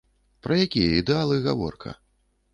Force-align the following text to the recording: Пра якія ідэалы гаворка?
Пра 0.47 0.57
якія 0.67 0.95
ідэалы 1.03 1.39
гаворка? 1.45 1.97